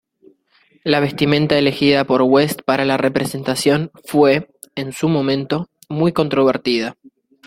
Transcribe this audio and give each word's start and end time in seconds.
La 0.83 0.99
vestimenta 0.99 1.59
elegida 1.59 2.05
por 2.05 2.23
West 2.23 2.61
para 2.65 2.85
la 2.85 2.97
representación 2.97 3.91
fue, 4.03 4.49
en 4.73 4.93
su 4.93 5.07
momento, 5.09 5.69
muy 5.89 6.11
controvertida. 6.11 6.97